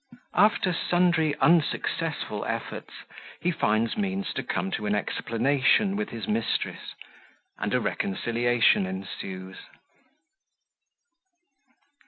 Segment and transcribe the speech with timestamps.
[0.33, 3.03] After sundry unsuccessful Efforts,
[3.39, 6.95] he finds means to come to an Explanation with his Mistress;
[7.59, 9.57] and a Reconciliation ensues.